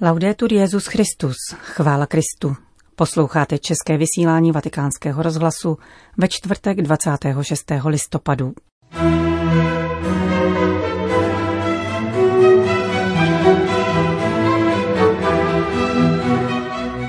[0.00, 2.56] Laudetur Jezus Christus, chvála Kristu.
[2.96, 5.78] Posloucháte české vysílání Vatikánského rozhlasu
[6.16, 7.72] ve čtvrtek 26.
[7.86, 8.54] listopadu.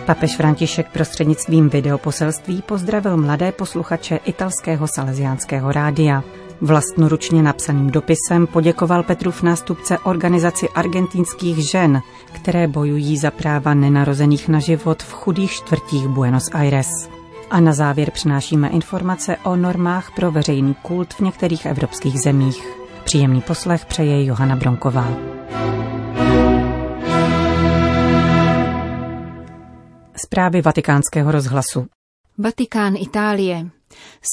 [0.05, 6.23] Papež František prostřednictvím videoposelství pozdravil mladé posluchače italského salesiánského rádia.
[6.61, 12.01] Vlastnoručně napsaným dopisem poděkoval Petrův nástupce organizaci argentinských žen,
[12.31, 17.09] které bojují za práva nenarozených na život v chudých čtvrtích Buenos Aires.
[17.49, 22.67] A na závěr přinášíme informace o normách pro veřejný kult v některých evropských zemích.
[23.03, 25.07] Příjemný poslech přeje Johana Bronková.
[30.25, 31.85] Zprávy vatikánského rozhlasu.
[32.37, 33.69] Vatikán Itálie.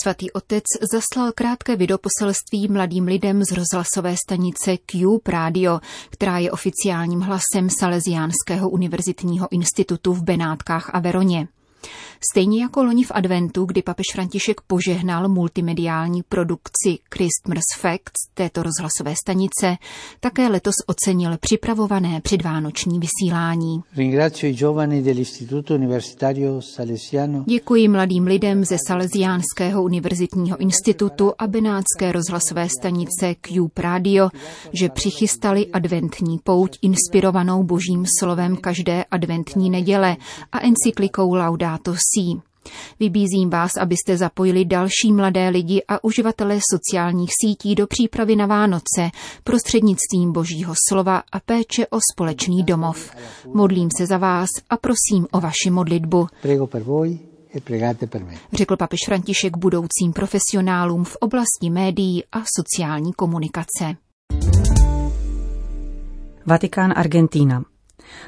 [0.02, 5.80] Svatý otec zaslal krátké videoposelství mladým lidem z rozhlasové stanice Cube Radio,
[6.11, 11.48] která je oficiálním hlasem Salesiánského univerzitního institutu v Benátkách a Veroně.
[12.31, 19.14] Stejně jako loni v adventu, kdy papež František požehnal multimediální produkci Christmas Facts této rozhlasové
[19.25, 19.77] stanice,
[20.20, 23.83] také letos ocenil připravované předvánoční vysílání.
[27.47, 34.29] Děkuji mladým lidem ze Salesiánského univerzitního institutu a Benátské rozhlasové stanice Q Radio,
[34.73, 40.17] že přichystali adventní pouť inspirovanou božím slovem každé adventní neděle
[40.53, 42.52] a encyklikou Laudato Si.
[43.00, 49.10] Vybízím vás, abyste zapojili další mladé lidi a uživatele sociálních sítí do přípravy na Vánoce
[49.44, 53.10] prostřednictvím Božího slova a péče o společný domov.
[53.55, 56.27] Modlím se za vás a prosím o vaši modlitbu.
[58.52, 63.96] Řekl papež František budoucím profesionálům v oblasti médií a sociální komunikace.
[66.46, 67.72] Vatikán Argentína.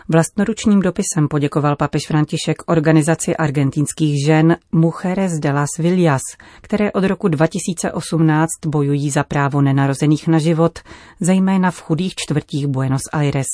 [0.09, 6.23] Vlastnoručním dopisem poděkoval papež František organizaci argentinských žen Mujeres de las Villas,
[6.61, 10.79] které od roku 2018 bojují za právo nenarozených na život,
[11.21, 13.47] zejména v chudých čtvrtích Buenos Aires.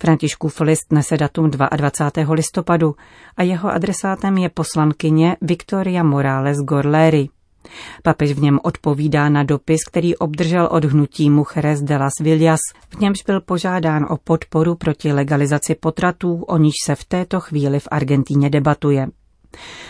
[0.00, 2.34] Františkův list nese datum 22.
[2.34, 2.94] listopadu
[3.36, 7.28] a jeho adresátem je poslankyně Victoria Morales Gorleri.
[8.02, 13.00] Papež v něm odpovídá na dopis, který obdržel od hnutí Mujeres de las Villas, v
[13.00, 17.88] němž byl požádán o podporu proti legalizaci potratů, o níž se v této chvíli v
[17.90, 19.06] Argentíně debatuje.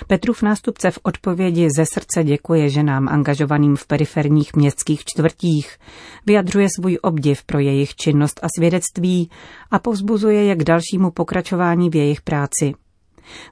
[0.06, 5.76] Petrův nástupce v odpovědi ze srdce děkuje ženám angažovaným v periferních městských čtvrtích,
[6.26, 9.30] vyjadřuje svůj obdiv pro jejich činnost a svědectví
[9.70, 12.74] a povzbuzuje je k dalšímu pokračování v jejich práci.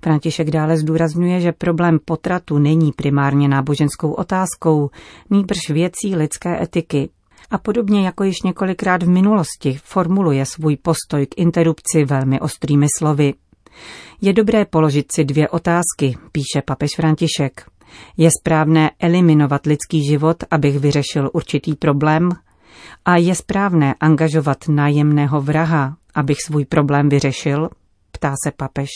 [0.03, 4.91] František dále zdůrazňuje, že problém potratu není primárně náboženskou otázkou,
[5.31, 7.09] nýbrž věcí lidské etiky.
[7.51, 13.35] A podobně jako již několikrát v minulosti formuluje svůj postoj k interrupci velmi ostrými slovy.
[14.21, 17.67] Je dobré položit si dvě otázky, píše papež František.
[18.17, 22.31] Je správné eliminovat lidský život, abych vyřešil určitý problém?
[23.05, 27.69] A je správné angažovat nájemného vraha, abych svůj problém vyřešil?
[28.13, 28.89] Ptá se papež.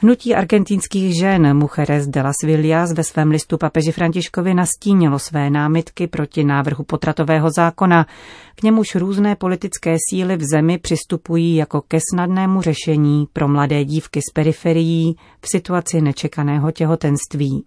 [0.00, 6.06] Hnutí argentinských žen Mujeres de las Villas ve svém listu papeži Františkovi nastínilo své námitky
[6.06, 8.06] proti návrhu potratového zákona,
[8.54, 14.20] k němuž různé politické síly v zemi přistupují jako ke snadnému řešení pro mladé dívky
[14.20, 17.64] z periferií v situaci nečekaného těhotenství.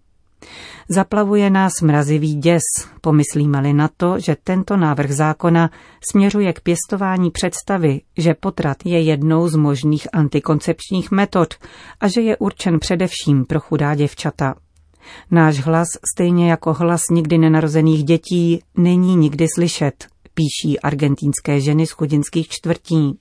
[0.89, 2.61] Zaplavuje nás mrazivý děs,
[3.01, 5.69] pomyslíme-li na to, že tento návrh zákona
[6.11, 11.53] směřuje k pěstování představy, že potrat je jednou z možných antikoncepčních metod
[11.99, 14.55] a že je určen především pro chudá děvčata.
[15.31, 21.91] Náš hlas, stejně jako hlas nikdy nenarozených dětí, není nikdy slyšet, píší argentinské ženy z
[21.91, 23.19] chudinských čtvrtí.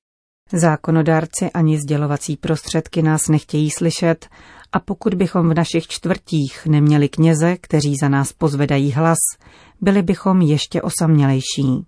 [0.53, 4.28] Zákonodárci ani sdělovací prostředky nás nechtějí slyšet
[4.76, 9.19] a pokud bychom v našich čtvrtích neměli kněze, kteří za nás pozvedají hlas,
[9.81, 11.87] byli bychom ještě osamělejší.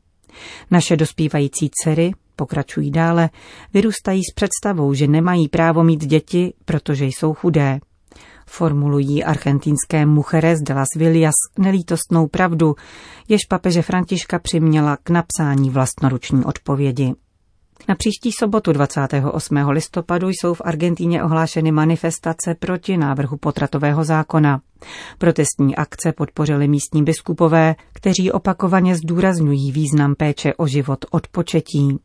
[0.70, 3.30] Naše dospívající dcery, pokračují dále,
[3.74, 7.80] vyrůstají s představou, že nemají právo mít děti, protože jsou chudé.
[8.46, 12.74] Formulují argentinské Mujeres de las Villas nelítostnou pravdu,
[13.28, 17.14] jež papeže Františka přiměla k napsání vlastnoruční odpovědi.
[17.88, 19.56] Na příští sobotu 28.
[19.56, 24.60] listopadu jsou v Argentíně ohlášeny manifestace proti návrhu potratového zákona.
[25.18, 31.98] Protestní akce podpořili místní biskupové, kteří opakovaně zdůrazňují význam péče o život od početí.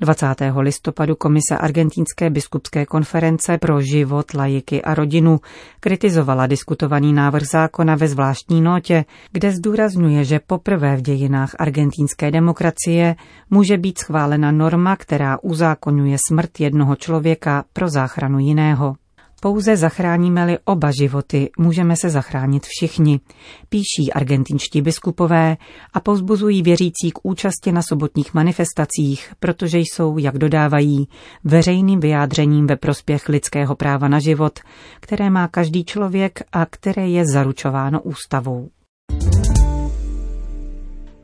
[0.00, 0.26] 20.
[0.60, 5.40] listopadu Komise Argentínské biskupské konference pro život, lajiky a rodinu
[5.80, 13.16] kritizovala diskutovaný návrh zákona ve zvláštní notě, kde zdůrazňuje, že poprvé v dějinách argentínské demokracie
[13.50, 18.94] může být schválena norma, která uzákonňuje smrt jednoho člověka pro záchranu jiného.
[19.40, 23.20] Pouze zachráníme-li oba životy, můžeme se zachránit všichni,
[23.68, 25.56] píší argentinští biskupové
[25.94, 31.08] a povzbuzují věřící k účasti na sobotních manifestacích, protože jsou, jak dodávají,
[31.44, 34.60] veřejným vyjádřením ve prospěch lidského práva na život,
[35.00, 38.68] které má každý člověk a které je zaručováno ústavou.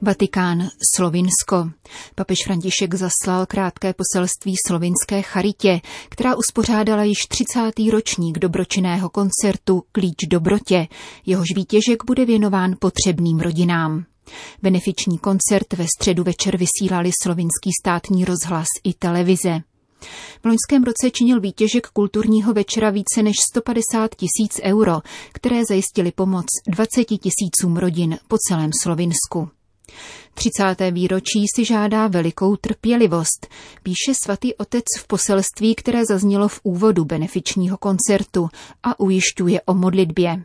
[0.04, 1.70] Vatikán, Slovinsko.
[2.14, 7.72] Papež František zaslal krátké poselství slovinské charitě, která uspořádala již 30.
[7.90, 10.86] ročník dobročinného koncertu Klíč dobrotě.
[11.26, 14.04] Jehož výtěžek bude věnován potřebným rodinám.
[14.62, 19.60] Benefiční koncert ve středu večer vysílali slovinský státní rozhlas i televize.
[20.42, 25.00] V loňském roce činil výtěžek kulturního večera více než 150 tisíc euro,
[25.32, 29.48] které zajistili pomoc 20 tisícům rodin po celém Slovinsku.
[30.34, 30.90] 30.
[30.90, 33.46] výročí si žádá velikou trpělivost,
[33.82, 38.48] píše svatý otec v poselství, které zaznělo v úvodu benefičního koncertu
[38.82, 40.42] a ujišťuje o modlitbě.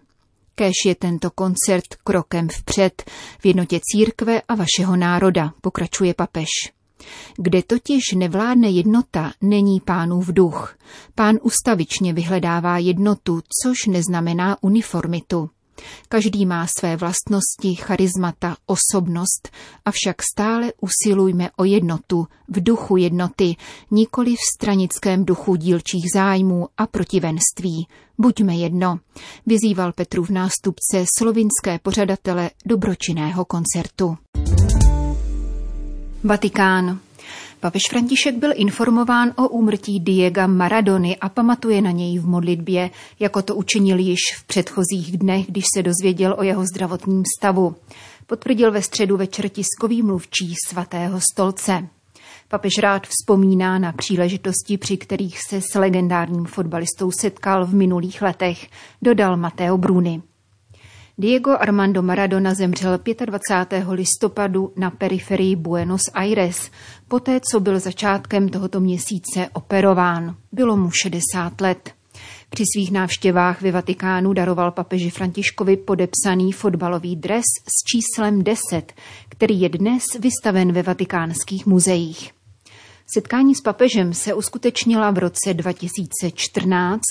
[0.56, 6.48] Kéž je tento koncert krokem vpřed v jednotě církve a vašeho národa, pokračuje papež.
[7.38, 10.78] Kde totiž nevládne jednota, není pánův duch.
[11.16, 15.50] Pán ustavičně vyhledává jednotu, což neznamená uniformitu.
[16.10, 19.50] Každý má své vlastnosti, charizmata, osobnost,
[19.86, 23.56] avšak stále usilujme o jednotu, v duchu jednoty,
[23.92, 27.88] nikoli v stranickém duchu dílčích zájmů a protivenství.
[28.18, 29.00] Buďme jedno,
[29.46, 34.18] vyzýval Petrův nástupce slovinské pořadatele dobročinného koncertu.
[36.24, 37.00] Vatikán.
[37.60, 42.90] Papež František byl informován o úmrtí Diega Maradony a pamatuje na něj v modlitbě,
[43.20, 47.76] jako to učinil již v předchozích dnech, když se dozvěděl o jeho zdravotním stavu.
[48.28, 51.88] Potvrdil ve středu večer tiskový mluvčí svatého stolce.
[52.48, 58.68] Papež rád vzpomíná na příležitosti, při kterých se s legendárním fotbalistou setkal v minulých letech,
[59.02, 60.22] dodal Mateo Bruni.
[61.20, 63.86] Diego Armando Maradona zemřel 25.
[63.92, 66.72] listopadu na periferii Buenos Aires,
[67.08, 70.36] poté co byl začátkem tohoto měsíce operován.
[70.52, 71.94] Bylo mu 60 let.
[72.50, 78.94] Při svých návštěvách ve Vatikánu daroval papeži Františkovi podepsaný fotbalový dres s číslem 10,
[79.30, 82.39] který je dnes vystaven ve vatikánských muzeích.
[83.14, 87.02] Setkání s papežem se uskutečnila v roce 2014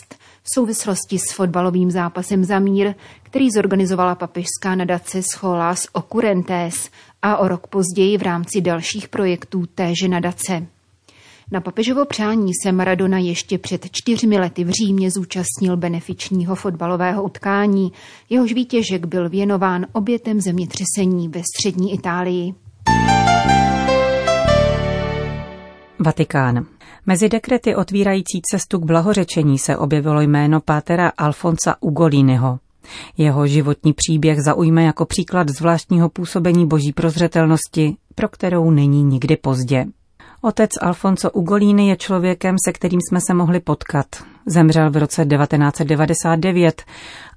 [0.42, 6.90] v souvislosti s fotbalovým zápasem za mír, který zorganizovala papežská nadace Scholas Occurrentes
[7.22, 10.66] a o rok později v rámci dalších projektů téže nadace.
[11.52, 17.92] Na papežovo přání se Maradona ještě před čtyřmi lety v Římě zúčastnil benefičního fotbalového utkání,
[18.30, 22.54] jehož výtěžek byl věnován obětem zemětřesení ve střední Itálii.
[26.00, 26.66] Vatikán.
[27.06, 32.58] Mezi dekrety otvírající cestu k blahořečení se objevilo jméno pátera Alfonsa Ugolínyho.
[33.16, 39.86] Jeho životní příběh zaujme jako příklad zvláštního působení boží prozřetelnosti, pro kterou není nikdy pozdě.
[40.40, 44.06] Otec Alfonso Ugolíny je člověkem, se kterým jsme se mohli potkat.
[44.46, 46.82] Zemřel v roce 1999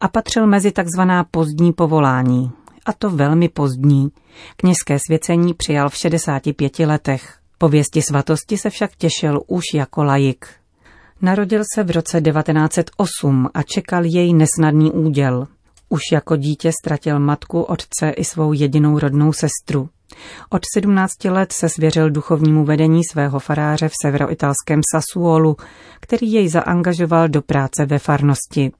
[0.01, 2.51] a patřil mezi takzvaná pozdní povolání.
[2.85, 4.09] A to velmi pozdní.
[4.55, 7.40] Kněžské svěcení přijal v 65 letech.
[7.61, 10.45] Pověsti svatosti se však těšil už jako lajik.
[11.21, 15.47] Narodil se v roce 1908 a čekal jej nesnadný úděl.
[15.89, 19.89] Už jako dítě ztratil matku, otce i svou jedinou rodnou sestru.
[20.49, 25.57] Od 17 let se svěřil duchovnímu vedení svého faráře v severoitalském Sassuolu,
[25.99, 28.71] který jej zaangažoval do práce ve farnosti.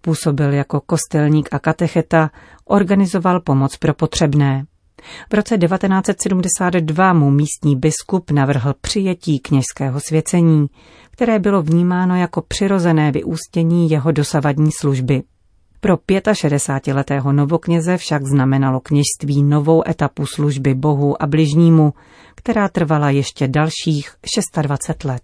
[0.00, 2.30] Působil jako kostelník a katecheta,
[2.64, 4.64] organizoval pomoc pro potřebné.
[5.30, 10.66] V roce 1972 mu místní biskup navrhl přijetí kněžského svěcení,
[11.10, 15.22] které bylo vnímáno jako přirozené vyústění jeho dosavadní služby.
[15.80, 21.94] Pro 65-letého novokněze však znamenalo kněžství novou etapu služby Bohu a bližnímu,
[22.34, 24.14] která trvala ještě dalších
[24.62, 25.22] 26 let.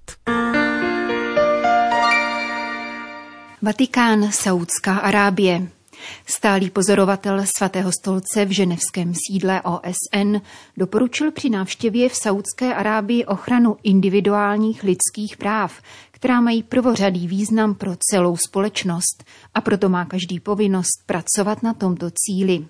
[3.62, 5.79] Vatikán, Saudská Arábie.
[6.26, 10.36] Stálý pozorovatel svatého stolce v ženevském sídle OSN
[10.76, 17.92] doporučil při návštěvě v Saudské Arábii ochranu individuálních lidských práv, která mají prvořadý význam pro
[18.10, 22.66] celou společnost a proto má každý povinnost pracovat na tomto cíli.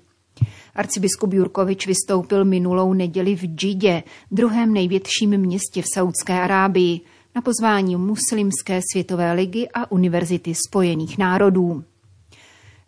[0.74, 7.00] Arcibiskup Jurkovič vystoupil minulou neděli v Džidě, druhém největším městě v Saudské Arábii,
[7.34, 11.84] na pozvání Muslimské světové ligy a Univerzity spojených národů.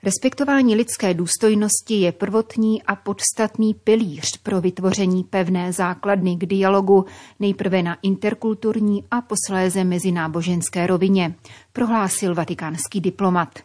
[0.05, 7.05] Respektování lidské důstojnosti je prvotní a podstatný pilíř pro vytvoření pevné základny k dialogu
[7.41, 11.35] nejprve na interkulturní a posléze mezináboženské rovině,
[11.73, 13.59] prohlásil vatikánský diplomat.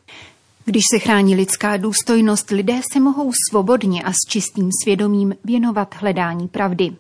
[0.66, 6.48] Když se chrání lidská důstojnost, lidé se mohou svobodně a s čistým svědomím věnovat hledání
[6.48, 6.96] pravdy.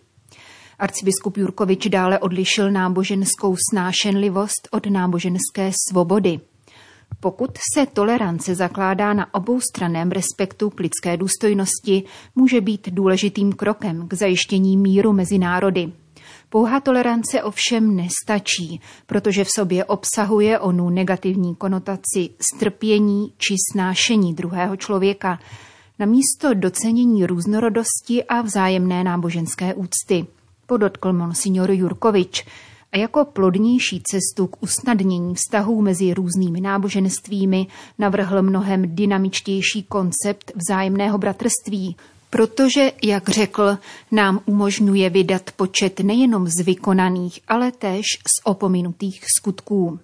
[0.79, 6.39] Arcibiskup Jurkovič dále odlišil náboženskou snášenlivost od náboženské svobody.
[7.19, 12.03] Pokud se tolerance zakládá na oboustraném respektu k lidské důstojnosti,
[12.35, 15.91] může být důležitým krokem k zajištění míru mezi národy.
[16.49, 24.75] Pouhá tolerance ovšem nestačí, protože v sobě obsahuje onu negativní konotaci strpění či snášení druhého
[24.75, 25.39] člověka,
[25.99, 30.25] na místo docenění různorodosti a vzájemné náboženské úcty,
[30.65, 32.45] podotkl monsignor Jurkovič,
[32.91, 37.67] a jako plodnější cestu k usnadnění vztahů mezi různými náboženstvími
[37.99, 41.95] navrhl mnohem dynamičtější koncept vzájemného bratrství,
[42.29, 43.77] protože, jak řekl,
[44.11, 49.99] nám umožňuje vydat počet nejenom z vykonaných, ale též z opominutých skutků.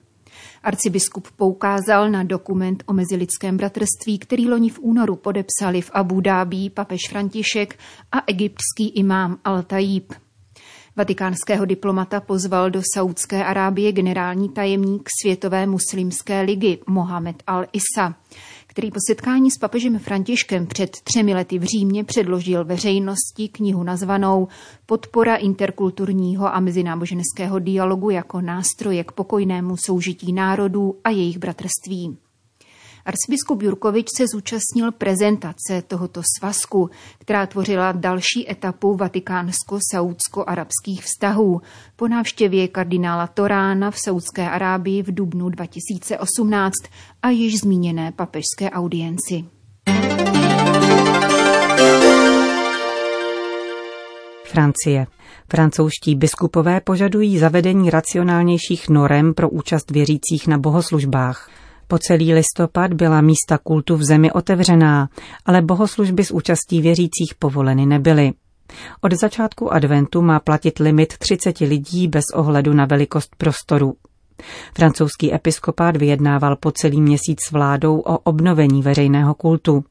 [0.63, 6.69] Arcibiskup poukázal na dokument o mezilidském bratrství, který loni v únoru podepsali v Abu Dhabi
[6.69, 7.79] papež František
[8.11, 10.22] a egyptský imám Al-Tajib.
[10.95, 18.15] Vatikánského diplomata pozval do Saudské Arábie generální tajemník Světové muslimské ligy Mohamed Al-Isa,
[18.67, 24.47] který po setkání s papežem Františkem před třemi lety v Římě předložil veřejnosti knihu nazvanou
[24.85, 32.17] Podpora interkulturního a mezináboženského dialogu jako nástroje k pokojnému soužití národů a jejich bratrství.
[33.05, 41.62] Arcibiskup Jurkovič se zúčastnil prezentace tohoto svazku, která tvořila další etapu vatikánsko-saudsko-arabských vztahů
[41.95, 46.74] po návštěvě kardinála Torána v Saudské Arábii v dubnu 2018
[47.22, 49.45] a již zmíněné papežské audienci.
[54.45, 55.07] Francie.
[55.50, 61.50] Francouzští biskupové požadují zavedení racionálnějších norem pro účast věřících na bohoslužbách.
[61.93, 65.09] Po celý listopad byla místa kultu v zemi otevřená,
[65.45, 68.31] ale bohoslužby s účastí věřících povoleny nebyly.
[69.01, 73.95] Od začátku adventu má platit limit 30 lidí bez ohledu na velikost prostoru.
[74.75, 79.83] Francouzský episkopát vyjednával po celý měsíc s vládou o obnovení veřejného kultu.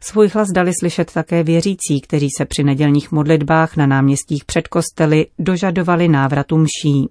[0.00, 5.26] Svůj hlas dali slyšet také věřící, kteří se při nedělních modlitbách na náměstích před kostely
[5.38, 7.08] dožadovali návratu mší.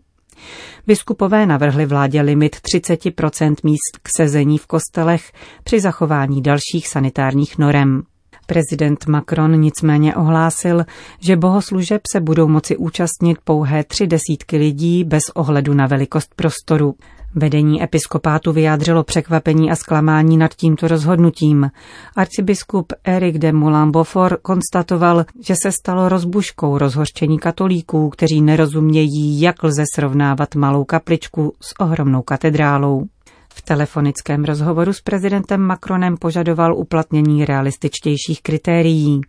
[0.88, 5.32] Biskupové navrhli vládě limit 30% míst k sezení v kostelech
[5.64, 8.04] při zachování dalších sanitárních norem.
[8.46, 10.86] Prezident Macron nicméně ohlásil,
[11.20, 16.96] že bohoslužeb se budou moci účastnit pouhé tři desítky lidí bez ohledu na velikost prostoru.
[17.36, 21.72] Vedení episkopátu vyjádřilo překvapení a zklamání nad tímto rozhodnutím.
[22.16, 29.84] Arcibiskup Eric de Moulin-Beaufort konstatoval, že se stalo rozbuškou rozhořčení katolíků, kteří nerozumějí, jak lze
[29.96, 33.06] srovnávat malou kapličku s ohromnou katedrálou.
[33.54, 39.22] V telefonickém rozhovoru s prezidentem Macronem požadoval uplatnění realističtějších kritérií.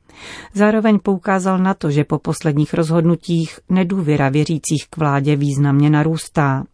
[0.55, 6.65] Zároveň poukázal na to, že po posledních rozhodnutích nedůvěra věřících k vládě významně narůstá.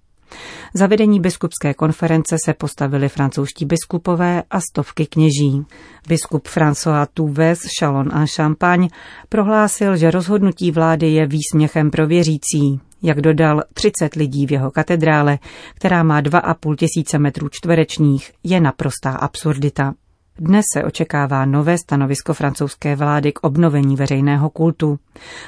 [0.74, 5.64] Za vedení biskupské konference se postavili francouzští biskupové a stovky kněží.
[6.08, 8.88] Biskup François Touves Chalon a Champagne
[9.28, 12.80] prohlásil, že rozhodnutí vlády je výsměchem pro věřící.
[13.02, 15.38] Jak dodal, 30 lidí v jeho katedrále,
[15.74, 19.94] která má 2,5 tisíce metrů čtverečních, je naprostá absurdita.
[20.40, 24.98] Dnes se očekává nové stanovisko francouzské vlády k obnovení veřejného kultu.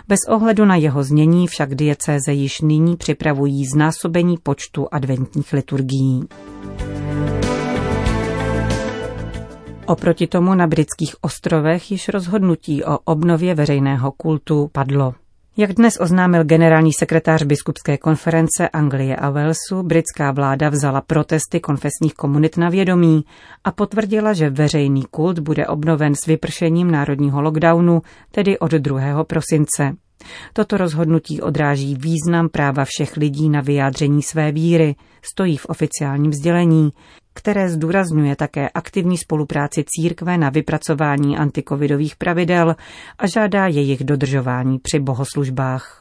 [0.08, 6.28] Bez ohledu na jeho znění však diecéze již nyní připravují znásobení počtu adventních liturgií.
[9.86, 15.14] Oproti tomu na britských ostrovech již rozhodnutí o obnově veřejného kultu padlo.
[15.56, 22.14] Jak dnes oznámil generální sekretář biskupské konference Anglie a Walesu, britská vláda vzala protesty konfesních
[22.14, 23.24] komunit na vědomí
[23.64, 29.24] a potvrdila, že veřejný kult bude obnoven s vypršením národního lockdownu, tedy od 2.
[29.24, 29.92] prosince.
[30.52, 36.90] Toto rozhodnutí odráží význam práva všech lidí na vyjádření své víry, stojí v oficiálním sdělení,
[37.34, 42.76] které zdůrazňuje také aktivní spolupráci církve na vypracování antikovidových pravidel
[43.18, 45.98] a žádá jejich dodržování při bohoslužbách.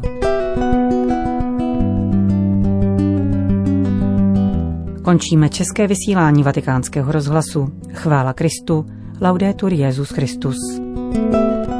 [5.04, 7.68] Končíme české vysílání vatikánského rozhlasu.
[7.94, 8.86] Chvála Kristu.
[9.22, 10.56] Laudetur Jezus Christus.
[11.14, 11.79] thank you